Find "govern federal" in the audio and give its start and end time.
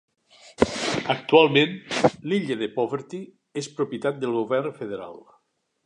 4.41-5.23